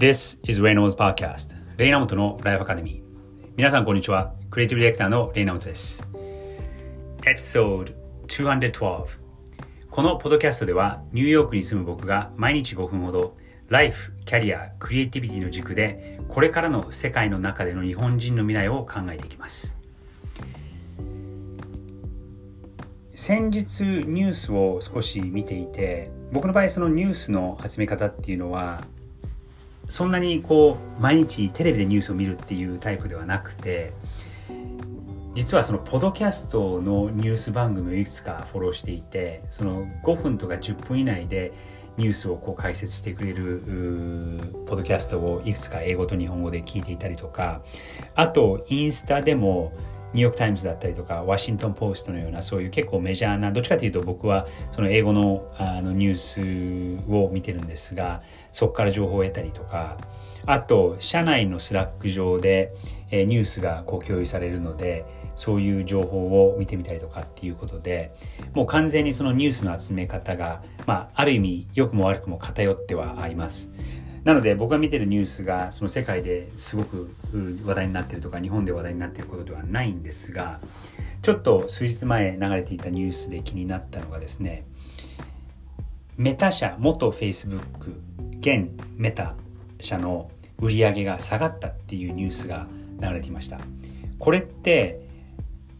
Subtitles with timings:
[0.00, 4.32] This is Reynolds Podcast レイナモトのライフアカデミー皆さんこんにちは。
[4.50, 6.08] クリエイティブディレクターのレイナモトです。
[7.26, 7.92] エピソード
[8.26, 9.04] 212
[9.90, 13.36] このポッドキャストではニューヨークに住む僕が毎日5分ほど
[13.68, 19.76] ライフ、キャリア、クリエイティビティの軸でこれからの世界の中での日本人の未来を考えていきます。
[23.12, 28.82] 先日ニュースを少し見ていて僕の場合そのニュースの集め方っていうのは
[29.90, 33.92] そんなにこう毎日テレビでニュースを見るっていうタイプではなくて
[35.34, 41.52] 実はそのポドキャストのニュース番組をいくつかフォローしていてその5分とか10分以内で
[41.96, 43.62] ニュースをこう解説してくれる
[44.66, 47.62] ポドキャストをいくつか英語と日本語で聞いていたりとか
[48.14, 49.72] あとインスタでも
[50.12, 56.14] ニューヨーク・タイムズだったりとかワシントン・ポストのようなそういう結構メジャーなどっちかというと僕はその英語のあのニュー
[57.06, 59.96] スを見てるんですがそこから情報を得たりとか
[60.46, 62.72] あと社内の Slack 上で、
[63.10, 65.04] えニュースがこう共有されるので
[65.36, 68.14] そういう情報を見てみたりとかっていうことで
[68.52, 73.70] もう完全にそのニュースの集め方が、まあ、ある意味良くも悪くも偏ってはあります。
[74.24, 77.14] なので僕が見てるニュースがその世界ですごく
[77.64, 80.60] 話題になってるとか日本で話題になってることではないんですが
[81.22, 84.66] ちょっと数日前流れていたニュースで気になったのがですね
[86.18, 87.98] メタ社元フェイスブック
[88.40, 89.34] 現メタ
[89.78, 92.66] 社の売り上げが下がったっていうニュースが
[93.00, 93.60] 流れていました。
[94.18, 95.00] これって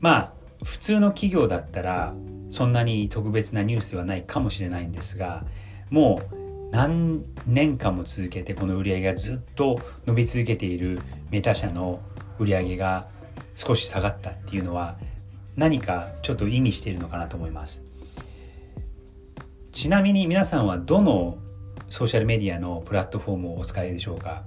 [0.00, 0.32] まあ
[0.64, 2.14] 普通の企業だったら
[2.48, 5.44] そんなに特別なニュースではないかもしれないんですが
[5.90, 6.38] もう
[6.70, 11.00] 何年間も続けてこの売り上げがずっと伸び続けている
[11.30, 12.00] メタ社の
[12.38, 13.08] 売り上げが
[13.54, 14.98] 少し下がったっていうのは
[15.56, 17.82] 何かちょっと意味しているのかなと思います。
[19.72, 21.38] ちなみに皆さんはどの
[21.90, 24.44] ソーシャルメディアのプラットフォームをお使いでしょうか。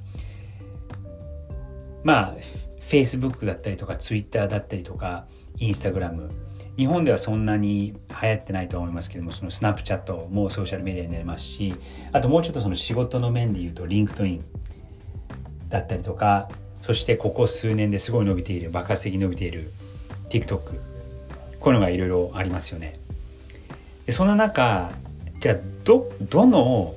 [2.04, 2.36] まあ
[2.80, 5.26] Facebook だったりとか Twitter だったりとか
[5.58, 6.30] Instagram
[6.78, 11.76] 日本ではそんなに流行ってないと思いますけどもその Snapchat もソーシャルメディアになりますし
[12.12, 14.46] あともうちょっとその仕事の面で言うと LinkedIn
[15.70, 16.50] だったりとか
[16.82, 19.72] そしてここ数年ですごい伸びている爆発的に伸びている
[20.30, 20.60] TikTok
[21.60, 23.00] こういうのがいろいろありますよね。
[24.06, 24.92] でそんな中
[25.40, 26.96] じゃあどどの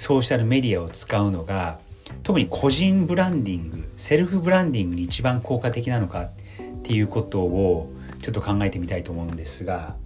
[0.00, 1.78] ソーシャルメディアを使うのが
[2.22, 6.30] 特に個人ブランディングセルフブランディングに一番効果的なのかっ
[6.82, 9.96] ていうことをちょっと考えてみたいと思うんですが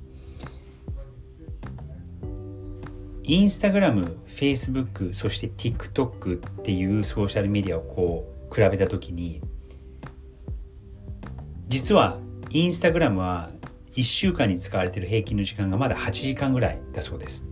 [3.22, 9.42] インスタグラム、フェイスブック、そして TikTok っていうソーシャルメディアをこう比べたときに
[11.68, 12.18] 実は
[12.50, 13.50] インスタグラムは
[13.92, 17.44] 1週間に使われている平均の時間がまだ8時間ぐらいだそうです。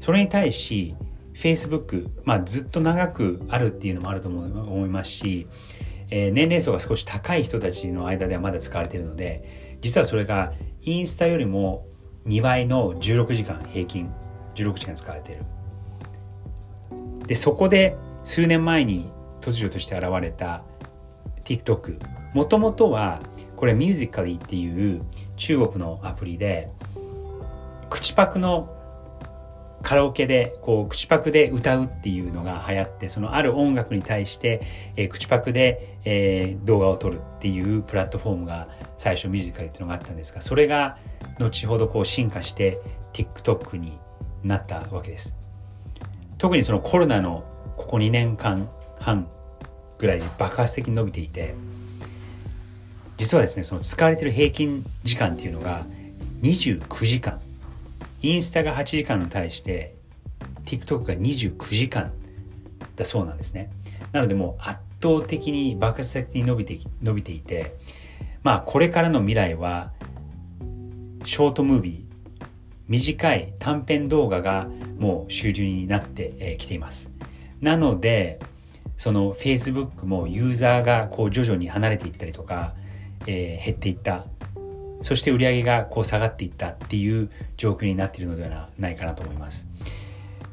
[0.00, 0.96] それに対し
[1.34, 5.46] Facebook、まあずっと長くあるっていうのもあると思いますし、
[6.10, 11.86] えー、年齢層が少し高い人たちの間ではまだ使われているので実はそれがインスタよりも
[12.26, 14.12] 2倍の16時間平均
[14.54, 15.44] 16時間使われている。
[17.26, 19.10] でそこで数年前に
[19.40, 20.64] 突如として現れた
[21.44, 21.98] TikTok
[22.34, 23.20] もともとは
[23.56, 25.02] これ Musically っていう
[25.36, 26.68] 中国のアプリで
[27.88, 28.81] 口パクの
[29.82, 34.62] カラオケでこう口パクで歌うっていうのが流行ってそのある音楽に対して、
[34.96, 40.98] えー、口パクで、えー、動画を撮るっていうプラットフォームが最初ミュージカルっていうのがあったんですがそれが
[41.38, 42.80] 後ほどこう進化して
[43.12, 43.98] TikTok に
[44.42, 45.36] なったわけです。
[46.38, 47.44] 特にそのコロナの
[47.76, 49.28] ここ2年間半
[49.98, 51.54] ぐらいで爆発的に伸びていて
[53.16, 55.86] 実はですねその使われてる平均時間っていうのが
[56.42, 57.40] 29時間
[58.22, 59.94] インスタが8時間に対して
[60.64, 62.12] TikTok が29時間
[62.96, 63.70] だそうなんですね。
[64.12, 67.76] なのでもう圧倒的に爆発的に伸びて伸びていて
[68.42, 69.92] まあこれからの未来は
[71.24, 72.46] ショートムービー
[72.88, 77.10] 短い短編動画がもう主流になってきています。
[77.60, 78.40] なので
[78.96, 82.74] その Facebook もユーザーがこう徐々に離れていったりとか、
[83.26, 84.26] えー、減っていった
[85.02, 89.66] そして売り上げがこう下がっていったっていう状況になっているのではないかなと思います。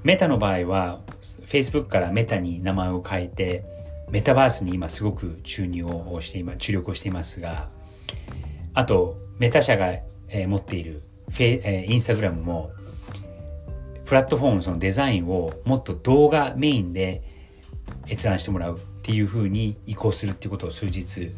[0.03, 1.01] メタの場合は
[1.45, 3.63] Facebook からメタに名前を変えて
[4.09, 7.69] メタバースに今すごく注入をして今注力をしていますが
[8.73, 9.93] あとメタ社が、
[10.47, 12.71] 持っているフェ、えー、インスタグラムも
[14.05, 17.23] プラットフォームのそのデザインをもっと動画メインで
[18.07, 21.31] 閲覧してもらうっていうふうに移行するっていうことを数日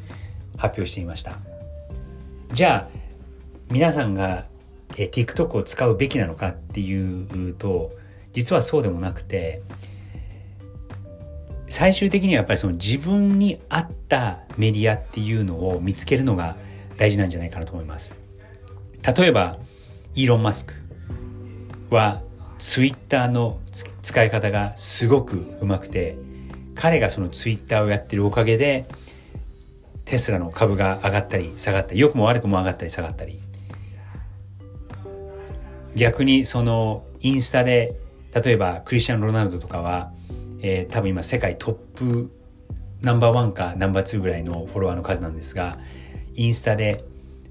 [0.57, 1.37] 発表していました
[2.51, 3.00] じゃあ
[3.71, 4.45] 皆さんが
[4.97, 7.91] え TikTok を使うべきなのかっていうと
[8.33, 9.61] 実はそうでもなくて
[11.67, 16.57] 最終的にはやっぱりその自分に合ったメディアっていうのを見つけるのが
[16.97, 18.17] 大事なんじゃないかなと思います。
[19.17, 19.57] 例えば、
[20.13, 20.73] イーロン・マスク
[21.89, 22.21] は
[22.59, 23.59] ツイッターの
[24.01, 26.17] 使い方がすごくうまくて、
[26.75, 28.85] 彼がそのツイッターをやってるおかげで、
[30.03, 33.39] テスラの株が上がったり下がったり、良くも悪くも上がったり下がったり。
[35.95, 37.95] 逆にそのインスタで、
[38.33, 40.11] 例えばクリスチャン・ロナルドとかは、
[40.61, 42.31] えー、多分今世界トップ
[43.01, 45.79] ナンバーワンかナンバーツーぐらいのフォロワーの数なんですが、
[46.35, 47.03] インスタで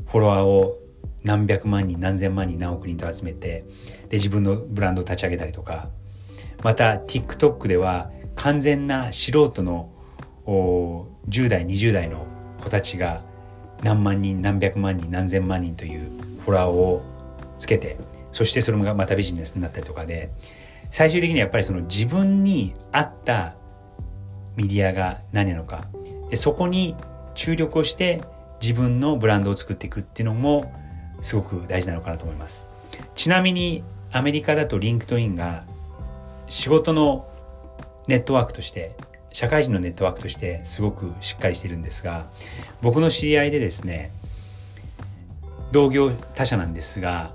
[0.07, 0.79] フォロワーを
[1.23, 3.65] 何百万人、何千万人、何億人と集めて、
[4.09, 5.91] で、自分のブランドを立ち上げたりとか、
[6.63, 9.91] また TikTok では完全な素人の
[10.47, 12.27] 10代、20代の
[12.63, 13.23] 子たちが
[13.83, 16.11] 何万人、何百万人、何千万人という
[16.45, 17.03] フォロワーを
[17.59, 17.99] つけて、
[18.33, 20.31] そしてそれがまたビジネスになったりとかで、
[20.91, 23.55] 最終的にはやっぱりその自分に合った
[24.57, 25.87] メディアが何なのか、
[26.31, 26.97] でそこに
[27.35, 28.23] 注力をして
[28.61, 30.73] 自分のブランドを作っていくっていうのも
[31.23, 32.67] すごく大事なのかなと思います。
[33.15, 33.83] ちなみに
[34.13, 35.65] アメリカだと LinkedIn が
[36.47, 37.29] 仕事の
[38.07, 38.97] ネットワークとして
[39.33, 42.27] 社会人のネットワークとしてすごくしっかりしてるんですが
[42.83, 44.11] 僕の知り合いでですね
[45.71, 47.33] 同業他社なんですが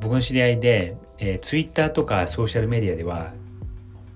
[0.00, 3.32] 僕の知り合いで、えー、ツイッターとかソーシャルメディアでは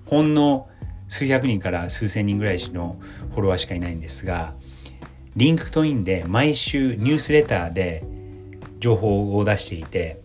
[0.05, 0.67] ほんの
[1.07, 2.97] 数百人から数千人ぐらいの
[3.31, 4.53] フォロワーしかいないんですが
[5.35, 8.03] リンクトインで毎週ニュースレターで
[8.79, 10.21] 情報を出していて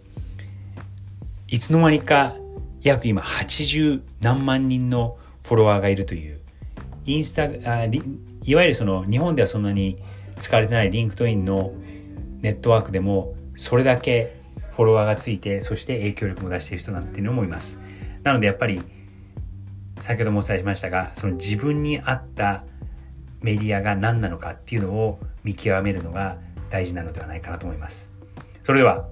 [1.48, 2.34] いつの間にか
[2.82, 6.40] 約今80何万人のフォロワーがいるという
[7.06, 9.98] インスタあいわゆるその日本ではそんなに
[10.38, 11.72] 使われてないリンクトインの
[12.40, 14.37] ネットワークでもそれだけ
[14.78, 17.80] フォロワーがついてそして影響力も出している人なんていうのもいます。
[18.22, 18.80] なのでやっぱり
[20.00, 22.62] 先ほどもお伝えしましたがその自分に合った
[23.40, 26.38] メディアが何なのかっていうのを見極めるのが
[26.70, 28.12] 大事なのではないかなと思います。
[28.62, 29.08] それでは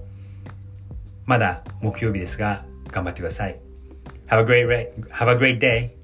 [1.25, 3.59] まだ木曜日ですが頑張ってください。
[4.27, 5.96] Have a great, have a great day.